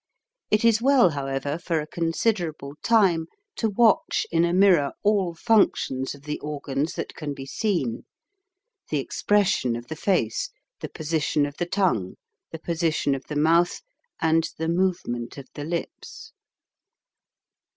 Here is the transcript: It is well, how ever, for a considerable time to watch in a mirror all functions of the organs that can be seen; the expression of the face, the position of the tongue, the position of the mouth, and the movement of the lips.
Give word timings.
It 0.49 0.65
is 0.65 0.81
well, 0.81 1.11
how 1.11 1.27
ever, 1.27 1.59
for 1.59 1.79
a 1.79 1.85
considerable 1.85 2.73
time 2.81 3.27
to 3.57 3.69
watch 3.69 4.25
in 4.31 4.43
a 4.43 4.51
mirror 4.51 4.93
all 5.03 5.35
functions 5.35 6.15
of 6.15 6.23
the 6.23 6.39
organs 6.39 6.93
that 6.95 7.13
can 7.13 7.35
be 7.35 7.45
seen; 7.45 8.05
the 8.89 8.97
expression 8.97 9.75
of 9.75 9.89
the 9.89 9.95
face, 9.95 10.49
the 10.79 10.89
position 10.89 11.45
of 11.45 11.55
the 11.57 11.67
tongue, 11.67 12.15
the 12.49 12.57
position 12.57 13.13
of 13.13 13.21
the 13.29 13.35
mouth, 13.35 13.79
and 14.19 14.49
the 14.57 14.67
movement 14.69 15.37
of 15.37 15.45
the 15.53 15.63
lips. 15.65 16.33